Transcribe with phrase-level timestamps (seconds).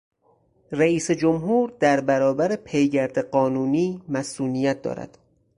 [0.71, 5.17] رئیس جمهور در برابر پیگرد قانونی مصونیت دارد.